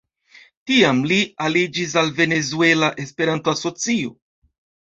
Tiam 0.71 1.01
li 1.11 1.19
aliĝis 1.49 1.93
al 2.03 2.09
Venezuela 2.21 2.91
Esperanto-Asocio. 3.05 4.19